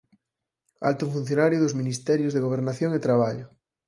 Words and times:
Alto 0.89 1.05
funcionario 1.15 1.57
dos 1.61 1.77
ministerios 1.81 2.31
de 2.33 2.43
Gobernación 2.45 2.91
e 2.93 3.03
Traballo. 3.07 3.45